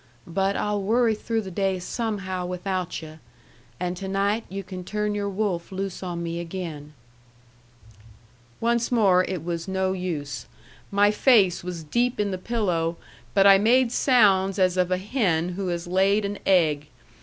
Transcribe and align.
"But 0.25 0.55
I'll 0.55 0.81
worry 0.81 1.13
through 1.13 1.41
the 1.43 1.51
day 1.51 1.77
somehow 1.77 2.47
without 2.47 3.03
yu'. 3.03 3.19
And 3.79 3.95
to 3.97 4.07
night 4.07 4.45
you 4.49 4.63
can 4.63 4.83
turn 4.83 5.13
your 5.13 5.29
wolf 5.29 5.71
loose 5.71 6.01
on 6.01 6.23
me 6.23 6.39
again." 6.39 6.93
Once 8.59 8.91
more 8.91 9.23
it 9.25 9.43
was 9.43 9.67
no 9.67 9.93
use. 9.93 10.47
My 10.89 11.11
face 11.11 11.63
was 11.63 11.83
deep 11.83 12.19
in 12.19 12.31
the 12.31 12.39
pillow, 12.39 12.97
but 13.35 13.45
I 13.45 13.59
made 13.59 13.91
sounds 13.91 14.57
as 14.57 14.75
of 14.75 14.89
a 14.89 14.97
hen 14.97 15.49
who 15.49 15.67
has 15.67 15.85
laid 15.85 16.25
an 16.25 16.39
egg. 16.47 16.87